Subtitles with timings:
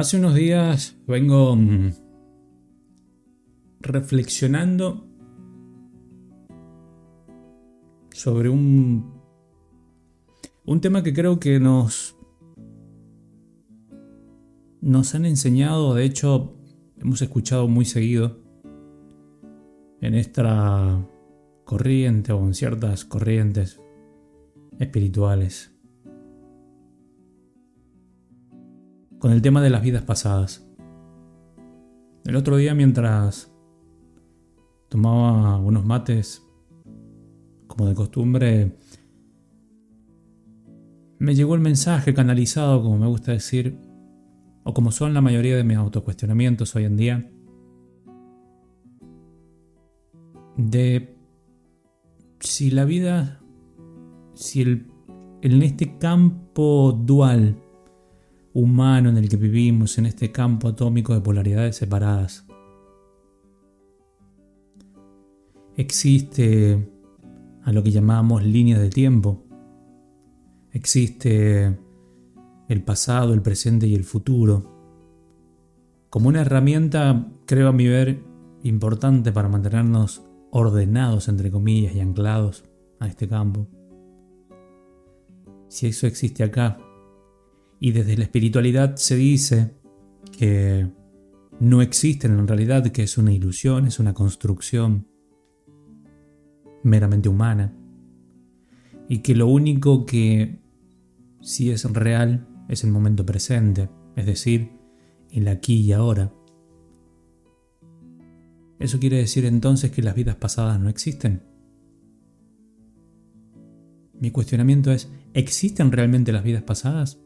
[0.00, 1.90] Hace unos días vengo mm,
[3.80, 5.06] reflexionando
[8.10, 9.20] sobre un,
[10.64, 12.16] un tema que creo que nos,
[14.80, 16.56] nos han enseñado, de hecho
[16.96, 18.38] hemos escuchado muy seguido
[20.00, 21.06] en esta
[21.66, 23.82] corriente o en ciertas corrientes
[24.78, 25.78] espirituales.
[29.20, 30.66] Con el tema de las vidas pasadas.
[32.24, 33.52] El otro día mientras
[34.88, 36.42] tomaba unos mates,
[37.66, 38.78] como de costumbre,
[41.18, 43.78] me llegó el mensaje canalizado, como me gusta decir,
[44.64, 47.30] o como son la mayoría de mis autocuestionamientos hoy en día,
[50.56, 51.14] de
[52.40, 53.42] si la vida,
[54.32, 54.90] si el,
[55.42, 57.62] en este campo dual
[58.60, 62.46] humano en el que vivimos, en este campo atómico de polaridades separadas,
[65.76, 66.88] existe
[67.62, 69.44] a lo que llamamos línea de tiempo,
[70.72, 71.78] existe
[72.68, 74.78] el pasado, el presente y el futuro,
[76.10, 78.22] como una herramienta, creo a mi ver,
[78.62, 82.64] importante para mantenernos ordenados, entre comillas, y anclados
[82.98, 83.68] a este campo.
[85.68, 86.78] Si eso existe acá,
[87.80, 89.74] y desde la espiritualidad se dice
[90.38, 90.86] que
[91.58, 95.08] no existen en realidad, que es una ilusión, es una construcción
[96.82, 97.74] meramente humana,
[99.08, 100.60] y que lo único que
[101.40, 104.70] sí es real es el momento presente, es decir,
[105.30, 106.32] el aquí y ahora.
[108.78, 111.42] ¿Eso quiere decir entonces que las vidas pasadas no existen?
[114.18, 117.20] Mi cuestionamiento es, ¿existen realmente las vidas pasadas?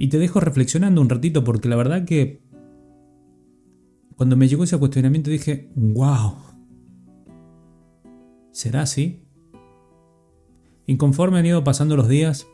[0.00, 2.40] Y te dejo reflexionando un ratito porque la verdad que
[4.16, 6.36] cuando me llegó ese cuestionamiento dije, wow,
[8.50, 9.26] ¿será así?
[10.86, 12.46] Y conforme han ido pasando los días,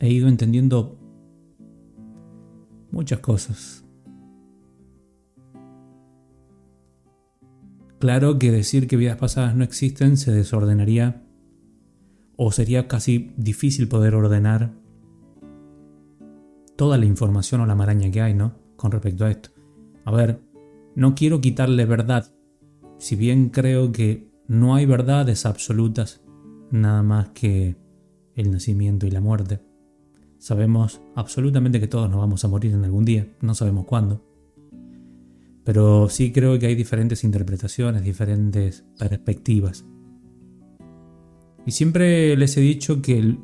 [0.00, 0.98] he ido entendiendo
[2.90, 3.84] muchas cosas.
[8.00, 11.25] Claro que decir que vidas pasadas no existen se desordenaría
[12.36, 14.72] o sería casi difícil poder ordenar
[16.76, 18.54] toda la información o la maraña que hay, ¿no?
[18.76, 19.50] Con respecto a esto.
[20.04, 20.40] A ver,
[20.94, 22.32] no quiero quitarle verdad,
[22.98, 26.22] si bien creo que no hay verdades absolutas,
[26.70, 27.76] nada más que
[28.34, 29.60] el nacimiento y la muerte.
[30.38, 34.22] Sabemos absolutamente que todos nos vamos a morir en algún día, no sabemos cuándo.
[35.64, 39.84] Pero sí creo que hay diferentes interpretaciones, diferentes perspectivas.
[41.66, 43.40] Y siempre les he dicho que el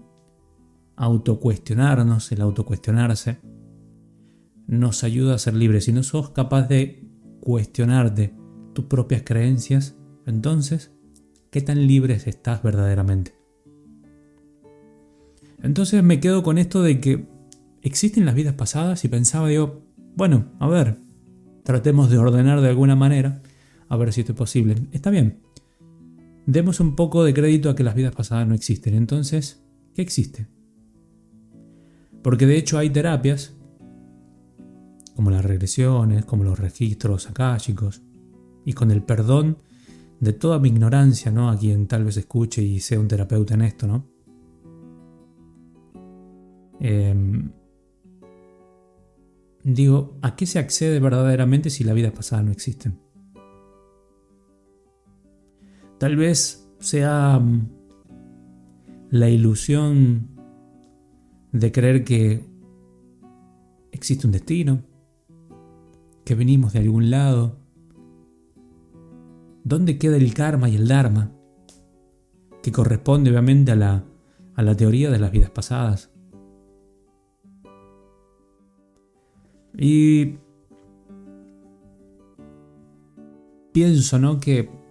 [0.97, 3.41] autocuestionarnos, el autocuestionarse,
[4.69, 5.84] nos ayuda a ser libres.
[5.84, 7.09] Si no sos capaz de
[7.41, 8.32] cuestionarte
[8.75, 10.93] tus propias creencias, entonces,
[11.50, 13.34] ¿qué tan libres estás verdaderamente?
[15.61, 17.27] Entonces me quedo con esto de que
[17.82, 19.82] existen las vidas pasadas y pensaba yo,
[20.16, 21.00] bueno, a ver,
[21.65, 23.43] tratemos de ordenar de alguna manera,
[23.88, 24.77] a ver si esto es posible.
[24.93, 25.41] Está bien.
[26.47, 28.94] Demos un poco de crédito a que las vidas pasadas no existen.
[28.94, 29.62] Entonces,
[29.94, 30.48] ¿qué existe?
[32.22, 33.56] Porque de hecho hay terapias,
[35.14, 38.02] como las regresiones, como los registros akáshicos,
[38.64, 39.58] y con el perdón
[40.20, 41.50] de toda mi ignorancia, ¿no?
[41.50, 44.08] A quien tal vez escuche y sea un terapeuta en esto, ¿no?
[46.78, 47.52] Em,
[49.64, 52.92] digo, ¿a qué se accede verdaderamente si la vida pasada no existe?
[56.02, 57.68] Tal vez sea mm,
[59.10, 60.30] la ilusión
[61.52, 62.44] de creer que
[63.92, 64.82] existe un destino,
[66.24, 67.56] que venimos de algún lado.
[69.62, 71.31] ¿Dónde queda el karma y el dharma?
[72.64, 74.05] Que corresponde obviamente a la,
[74.56, 76.10] a la teoría de las vidas pasadas.
[79.78, 80.34] Y
[83.72, 84.40] pienso, ¿no?
[84.40, 84.81] Que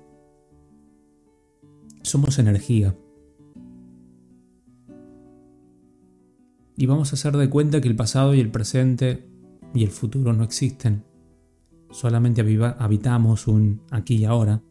[2.11, 2.95] somos energía.
[6.75, 9.27] Y vamos a hacer de cuenta que el pasado y el presente
[9.73, 11.03] y el futuro no existen.
[11.89, 12.41] Solamente
[12.79, 14.61] habitamos un aquí y ahora,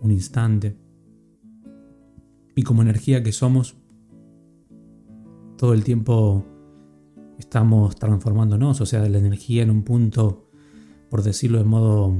[0.00, 0.78] un instante.
[2.54, 3.76] Y como energía que somos,
[5.56, 6.44] todo el tiempo
[7.38, 10.48] estamos transformándonos, o sea, de la energía en un punto,
[11.10, 12.16] por decirlo de modo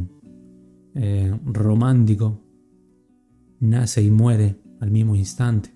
[0.95, 2.42] eh, romántico,
[3.63, 5.73] nace y muere al mismo instante.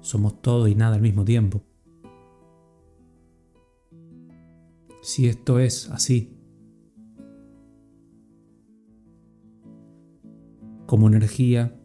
[0.00, 1.62] somos todo y nada al mismo tiempo.
[5.02, 6.36] Si esto es así,
[10.86, 11.76] como energía,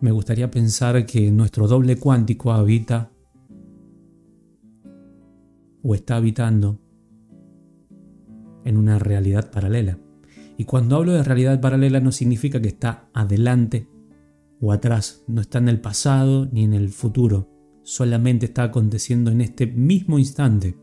[0.00, 3.10] me gustaría pensar que nuestro doble cuántico habita
[5.82, 6.80] o está habitando
[8.64, 9.98] en una realidad paralela.
[10.58, 13.88] Y cuando hablo de realidad paralela no significa que está adelante
[14.60, 17.48] o atrás, no está en el pasado ni en el futuro,
[17.84, 20.76] solamente está aconteciendo en este mismo instante.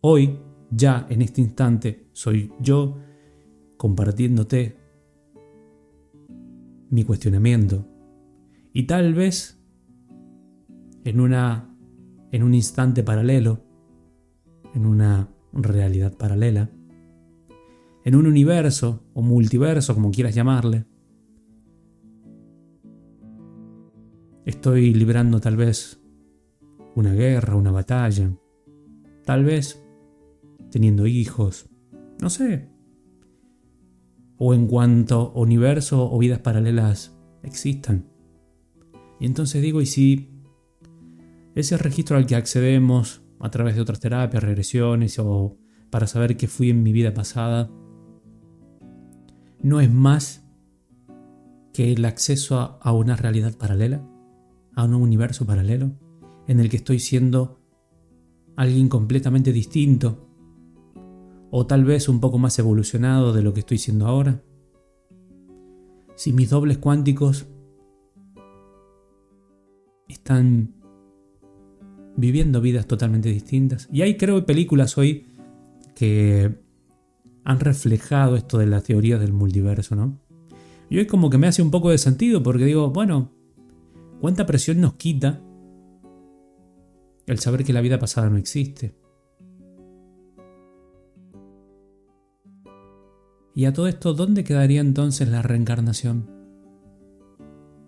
[0.00, 0.40] Hoy,
[0.70, 2.96] ya en este instante, soy yo
[3.76, 4.78] compartiéndote
[6.88, 7.86] mi cuestionamiento.
[8.72, 9.62] Y tal vez
[11.04, 11.68] en una
[12.32, 13.64] en un instante paralelo,
[14.74, 16.70] en una realidad paralela,
[18.08, 20.86] en un universo o multiverso, como quieras llamarle.
[24.46, 26.00] Estoy librando tal vez
[26.94, 28.32] una guerra, una batalla,
[29.26, 29.84] tal vez
[30.70, 31.68] teniendo hijos,
[32.18, 32.70] no sé.
[34.38, 38.08] O en cuanto universo o vidas paralelas existan.
[39.20, 40.30] Y entonces digo, ¿y si
[41.54, 45.58] ese registro al que accedemos a través de otras terapias, regresiones o
[45.90, 47.70] para saber qué fui en mi vida pasada,
[49.60, 50.44] no es más
[51.72, 54.02] que el acceso a, una realidad paralela,
[54.74, 55.92] a un universo paralelo,
[56.46, 57.60] en el que estoy siendo
[58.56, 60.28] alguien completamente distinto,
[61.50, 64.42] o tal vez un poco más evolucionado de lo que estoy siendo ahora.
[66.16, 67.46] Si mis dobles cuánticos
[70.08, 70.74] están
[72.16, 73.88] viviendo vidas totalmente distintas.
[73.92, 75.28] Y hay creo películas hoy
[75.94, 76.60] que
[77.44, 80.18] han reflejado esto de la teoría del multiverso, ¿no?
[80.90, 83.32] Y hoy como que me hace un poco de sentido porque digo, bueno,
[84.20, 85.42] ¿cuánta presión nos quita
[87.26, 88.94] el saber que la vida pasada no existe?
[93.54, 96.30] Y a todo esto, ¿dónde quedaría entonces la reencarnación?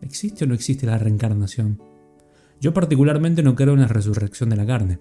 [0.03, 1.81] ¿Existe o no existe la reencarnación?
[2.61, 4.99] Yo particularmente no creo en la resurrección de la carne.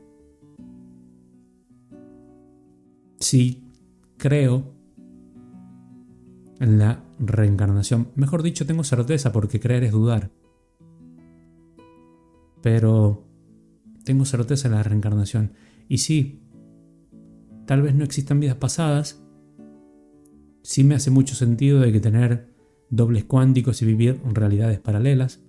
[3.20, 3.69] Sí
[4.20, 4.76] creo
[6.60, 8.10] en la reencarnación.
[8.14, 10.30] Mejor dicho, tengo certeza porque creer es dudar.
[12.62, 13.26] Pero
[14.04, 15.54] tengo certeza en la reencarnación.
[15.88, 16.44] Y sí,
[17.66, 19.24] tal vez no existan vidas pasadas.
[20.62, 22.54] Sí me hace mucho sentido de que tener
[22.92, 25.42] dobles cuánticos y vivir realidades paralelas.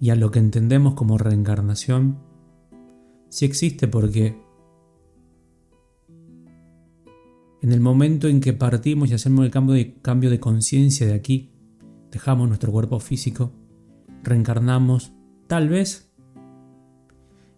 [0.00, 2.18] y a lo que entendemos como reencarnación,
[3.28, 4.40] sí existe porque
[7.60, 11.14] en el momento en que partimos y hacemos el cambio de, cambio de conciencia de
[11.14, 11.50] aquí,
[12.10, 13.52] dejamos nuestro cuerpo físico,
[14.22, 15.12] reencarnamos
[15.46, 16.12] tal vez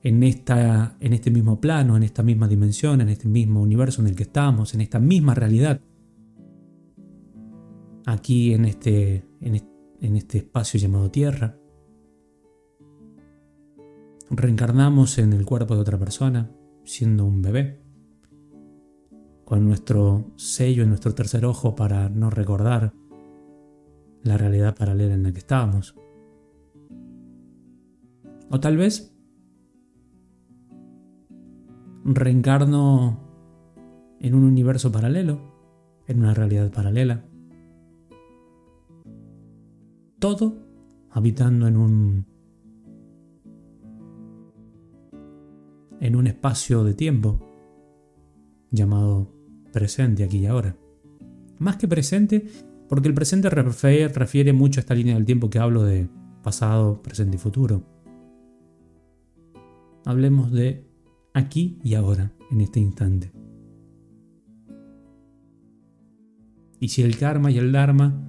[0.02, 4.08] en, esta, en este mismo plano, en esta misma dimensión, en este mismo universo en
[4.08, 5.80] el que estamos, en esta misma realidad,
[8.06, 11.60] aquí en este, en este espacio llamado Tierra
[14.30, 16.50] reencarnamos en el cuerpo de otra persona,
[16.84, 17.80] siendo un bebé,
[19.50, 22.94] con nuestro sello en nuestro tercer ojo para no recordar
[24.22, 25.96] la realidad paralela en la que estábamos.
[28.48, 29.12] O tal vez
[32.04, 33.18] reencarno
[34.20, 35.40] en un universo paralelo,
[36.06, 37.24] en una realidad paralela.
[40.20, 40.58] Todo
[41.10, 42.26] habitando en un
[46.00, 47.40] en un espacio de tiempo
[48.70, 49.39] llamado
[49.72, 50.76] presente aquí y ahora.
[51.58, 52.46] Más que presente,
[52.88, 56.08] porque el presente refiere, mucho a esta línea del tiempo que hablo de
[56.42, 57.84] pasado, presente y futuro.
[60.04, 60.86] Hablemos de
[61.34, 63.32] aquí y ahora, en este instante.
[66.80, 68.26] Y si el karma y el dharma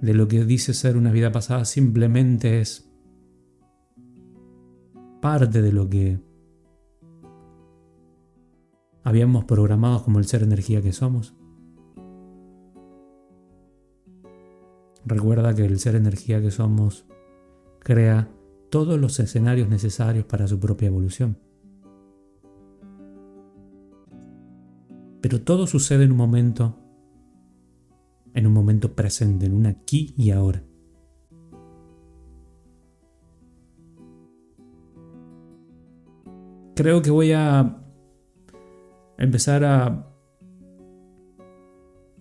[0.00, 2.90] de lo que dice ser una vida pasada simplemente es
[5.20, 6.18] parte de lo que
[9.02, 11.34] habíamos programado como el ser energía que somos.
[15.04, 17.06] Recuerda que el ser energía que somos
[17.78, 18.28] crea
[18.70, 21.38] todos los escenarios necesarios para su propia evolución.
[25.20, 26.78] Pero todo sucede en un momento,
[28.34, 30.62] en un momento presente, en un aquí y ahora.
[36.74, 37.82] Creo que voy a
[39.20, 40.06] empezar a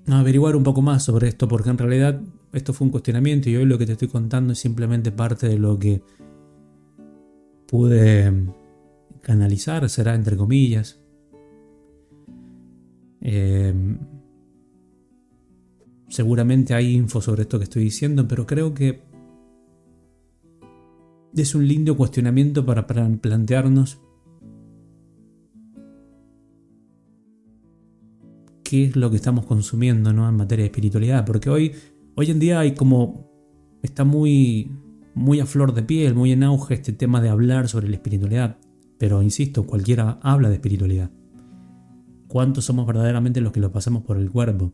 [0.07, 2.21] averiguar un poco más sobre esto, porque en realidad
[2.53, 5.59] esto fue un cuestionamiento y hoy lo que te estoy contando es simplemente parte de
[5.59, 6.01] lo que
[7.67, 8.31] pude
[9.21, 10.99] canalizar, será entre comillas.
[13.21, 13.73] Eh,
[16.07, 19.03] seguramente hay info sobre esto que estoy diciendo, pero creo que
[21.35, 23.99] es un lindo cuestionamiento para, plantearnos
[28.69, 30.29] qué es lo que estamos consumiendo ¿no?
[30.29, 31.25] en materia de espiritualidad.
[31.25, 31.71] Porque hoy,
[32.13, 33.27] hoy en día hay como.
[33.81, 34.71] está muy,
[35.15, 38.57] muy a flor de piel, muy en auge este tema de hablar sobre la espiritualidad.
[38.99, 41.09] Pero insisto, cualquiera habla de espiritualidad.
[42.27, 44.71] ¿Cuántos somos verdaderamente los que lo pasamos por el cuerpo?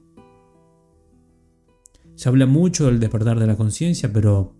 [2.16, 4.58] Se habla mucho del despertar de la conciencia, pero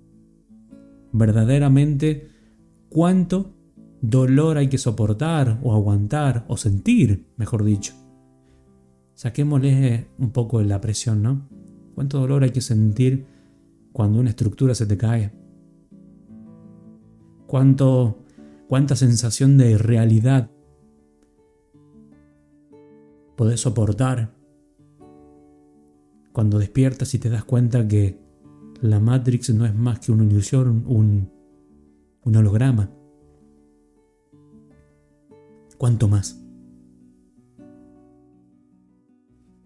[1.12, 2.30] verdaderamente
[2.88, 3.54] cuánto
[4.00, 8.05] dolor hay que soportar o aguantar o sentir, mejor dicho.
[9.16, 11.50] Saquémosle un poco de la presión, ¿no?
[11.96, 13.26] ¿Cuánto dolor hay que sentir
[13.92, 15.32] cuando una estructura se te cae?
[17.48, 18.20] ¿Cuánto,
[18.68, 20.52] ¿Cuánta sensación de irrealidad
[23.36, 24.34] podés soportar
[26.32, 28.20] cuando despiertas y te das cuenta que
[28.82, 31.32] la Matrix no es más que una ilusión, un,
[32.24, 32.92] un holograma.
[35.78, 36.45] ¿Cuánto más?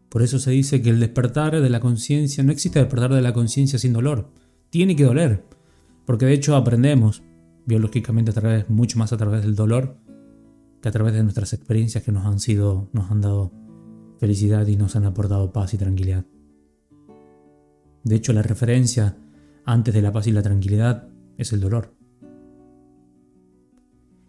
[0.10, 3.34] Por eso se dice que el despertar de la conciencia, no existe despertar de la
[3.34, 4.32] conciencia sin dolor.
[4.70, 5.46] Tiene que doler.
[6.06, 7.24] Porque de hecho aprendemos
[7.66, 9.98] biológicamente a través, mucho más a través del dolor,
[10.82, 13.52] que a través de nuestras experiencias que nos han sido, nos han dado
[14.20, 16.26] felicidad y nos han aportado paz y tranquilidad.
[18.04, 19.18] De hecho, la referencia
[19.66, 21.94] antes de la paz y la tranquilidad es el dolor.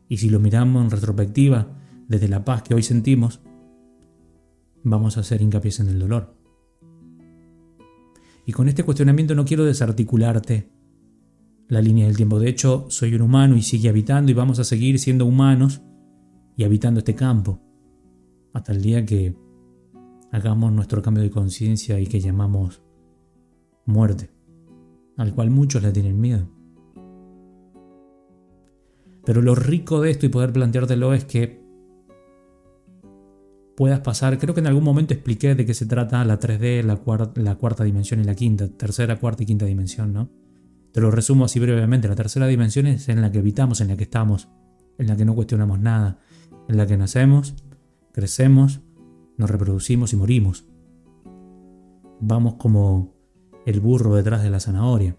[0.09, 1.69] Y si lo miramos en retrospectiva,
[2.09, 3.41] desde la paz que hoy sentimos,
[4.83, 6.35] vamos a hacer hincapié en el dolor.
[8.47, 10.71] Y con este cuestionamiento no quiero desarticularte
[11.69, 12.41] la línea del tiempo.
[12.41, 15.83] De hecho, soy un humano y sigue habitando y vamos a seguir siendo humanos
[16.57, 17.63] y habitando este campo
[18.53, 19.37] hasta el día que
[20.33, 22.83] hagamos nuestro cambio de conciencia y que llamamos
[23.87, 24.31] muerte,
[25.17, 26.49] al cual muchos le tienen miedo.
[29.25, 31.60] Pero lo rico de esto y poder planteártelo es que
[33.81, 37.01] puedas pasar, creo que en algún momento expliqué de qué se trata la 3D, la,
[37.43, 40.29] la cuarta dimensión y la quinta, tercera, cuarta y quinta dimensión, ¿no?
[40.93, 43.97] Te lo resumo así brevemente, la tercera dimensión es en la que habitamos, en la
[43.97, 44.51] que estamos,
[44.99, 46.19] en la que no cuestionamos nada,
[46.69, 47.55] en la que nacemos,
[48.13, 48.83] crecemos,
[49.39, 50.67] nos reproducimos y morimos.
[52.21, 53.15] Vamos como
[53.65, 55.17] el burro detrás de la zanahoria.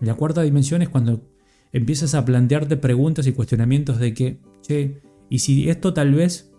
[0.00, 1.28] La cuarta dimensión es cuando
[1.72, 6.51] empiezas a plantearte preguntas y cuestionamientos de que, che, ¿y si esto tal vez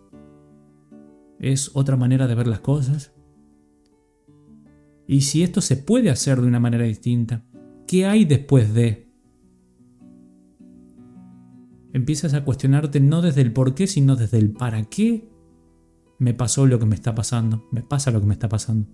[1.51, 3.13] es otra manera de ver las cosas?
[5.07, 7.43] ¿Y si esto se puede hacer de una manera distinta?
[7.87, 9.11] ¿Qué hay después de?
[11.91, 15.29] Empiezas a cuestionarte no desde el por qué, sino desde el para qué
[16.17, 18.87] me pasó lo que me está pasando, me pasa lo que me está pasando.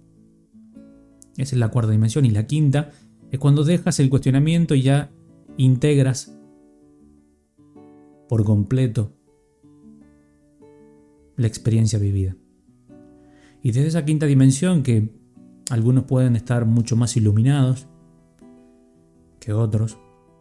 [1.38, 2.26] Esa es la cuarta dimensión.
[2.26, 2.92] Y la quinta
[3.32, 5.12] es cuando dejas el cuestionamiento y ya
[5.58, 6.38] integras
[8.28, 9.19] por completo
[11.40, 12.36] la experiencia vivida.
[13.64, 15.10] Y desde esa quinta dimensión que
[15.70, 17.88] algunos pueden estar mucho más iluminados
[19.40, 19.98] que otros,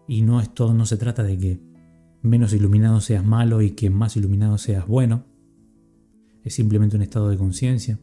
[0.08, 1.60] y no es todo, no se trata de que
[2.22, 5.24] menos iluminado seas malo y que más iluminado seas bueno,
[6.42, 7.98] es simplemente un estado de conciencia.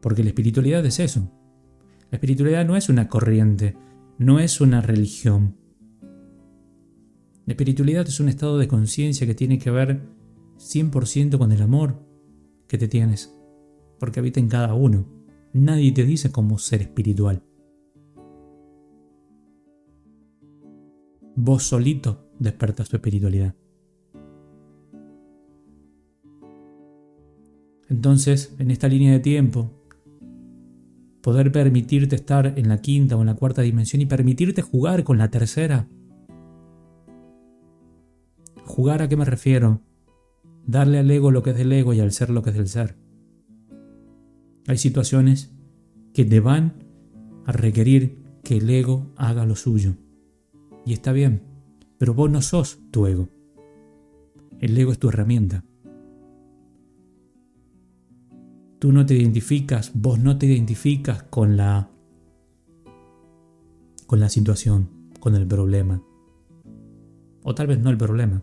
[0.00, 1.30] Porque la espiritualidad es eso.
[2.10, 3.76] La espiritualidad no es una corriente,
[4.18, 5.56] no es una religión.
[7.46, 10.00] La espiritualidad es un estado de conciencia que tiene que ver
[10.58, 11.96] 100% con el amor
[12.68, 13.36] que te tienes,
[13.98, 15.06] porque habita en cada uno.
[15.52, 17.42] Nadie te dice cómo ser espiritual.
[21.34, 23.54] Vos solito despertas tu espiritualidad.
[27.88, 29.70] Entonces, en esta línea de tiempo,
[31.20, 35.18] poder permitirte estar en la quinta o en la cuarta dimensión y permitirte jugar con
[35.18, 35.88] la tercera.
[38.74, 39.80] ¿Jugar a qué me refiero?
[40.66, 42.68] Darle al ego lo que es del ego y al ser lo que es del
[42.68, 42.96] ser.
[44.66, 45.54] Hay situaciones
[46.14, 46.84] que te van
[47.44, 49.94] a requerir que el ego haga lo suyo.
[50.86, 51.42] Y está bien,
[51.98, 53.28] pero vos no sos tu ego.
[54.58, 55.64] El ego es tu herramienta.
[58.82, 61.88] tú no te identificas, vos no te identificas con la
[64.08, 64.88] con la situación,
[65.20, 66.02] con el problema.
[67.44, 68.42] O tal vez no el problema.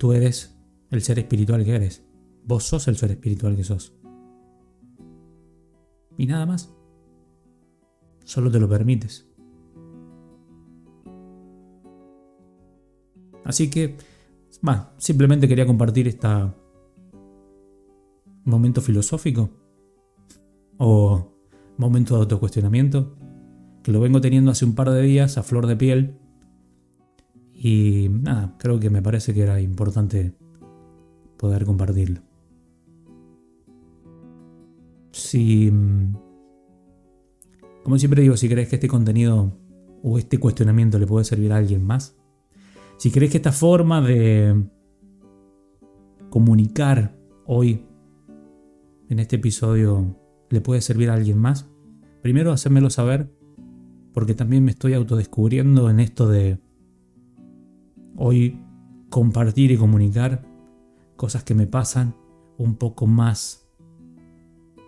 [0.00, 0.58] Tú eres
[0.90, 2.02] el ser espiritual que eres.
[2.46, 3.92] Vos sos el ser espiritual que sos.
[6.16, 6.74] Y nada más.
[8.24, 9.28] Solo te lo permites.
[13.44, 13.98] Así que,
[14.66, 16.28] va, simplemente quería compartir este
[18.44, 19.50] momento filosófico
[20.78, 21.36] o
[21.76, 23.18] momento de autocuestionamiento
[23.82, 26.19] que lo vengo teniendo hace un par de días a flor de piel
[27.62, 30.32] y nada, creo que me parece que era importante
[31.36, 32.22] poder compartirlo.
[35.12, 35.70] Si,
[37.84, 39.52] como siempre digo, si crees que este contenido
[40.02, 42.16] o este cuestionamiento le puede servir a alguien más,
[42.96, 44.64] si crees que esta forma de
[46.30, 47.14] comunicar
[47.44, 47.84] hoy
[49.10, 50.16] en este episodio
[50.48, 51.68] le puede servir a alguien más,
[52.22, 53.30] primero hacérmelo saber,
[54.14, 56.58] porque también me estoy autodescubriendo en esto de
[58.16, 58.58] hoy
[59.08, 60.46] compartir y comunicar
[61.16, 62.14] cosas que me pasan
[62.58, 63.68] un poco más,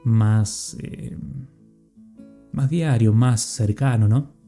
[0.04, 1.16] más, eh,
[2.52, 4.42] más diario, más cercano, ¿no?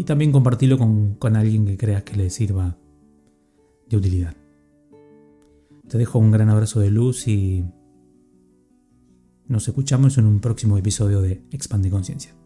[0.00, 2.78] y también compartirlo con, con alguien que creas que le sirva
[3.88, 4.34] de utilidad.
[5.88, 7.64] Te dejo un gran abrazo de luz y
[9.46, 12.39] nos escuchamos en un próximo episodio de Expande Conciencia.